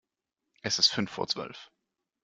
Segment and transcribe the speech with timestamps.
[0.63, 1.69] Es ist fünf vor Zwölf.